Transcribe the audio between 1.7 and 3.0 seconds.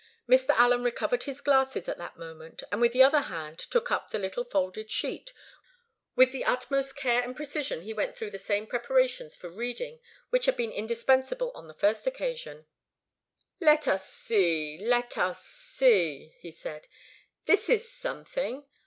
at that moment, and with